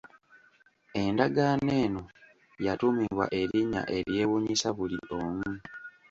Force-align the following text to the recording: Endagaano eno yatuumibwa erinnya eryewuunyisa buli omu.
Endagaano 1.01 1.71
eno 1.83 2.01
yatuumibwa 2.65 3.25
erinnya 3.41 3.81
eryewuunyisa 3.97 4.69
buli 4.77 4.99
omu. 5.17 5.51